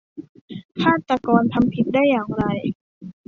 [0.81, 2.43] ฆาตกรทำผิดได้อย่างไร